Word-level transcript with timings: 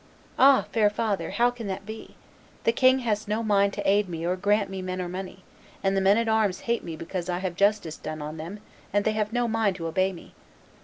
"Ah! 0.39 0.65
fair 0.71 0.89
father, 0.89 1.29
how 1.29 1.51
can 1.51 1.67
that 1.67 1.85
be? 1.85 2.15
The 2.63 2.71
king 2.71 2.97
has 3.05 3.27
no 3.27 3.43
mind 3.43 3.73
to 3.73 3.87
aid 3.87 4.09
me 4.09 4.25
or 4.25 4.35
grant 4.35 4.67
me 4.67 4.81
men 4.81 4.99
or 4.99 5.07
money; 5.07 5.43
and 5.83 5.95
the 5.95 6.01
men 6.01 6.17
at 6.17 6.27
arms 6.27 6.61
hate 6.61 6.83
me 6.83 6.95
because 6.95 7.29
I 7.29 7.37
have 7.37 7.55
justice 7.55 7.97
done 7.97 8.19
on 8.19 8.37
them, 8.37 8.61
and 8.91 9.05
they 9.05 9.11
have 9.11 9.31
no 9.31 9.47
mind 9.47 9.75
to 9.75 9.85
obey 9.85 10.11
me." 10.11 10.33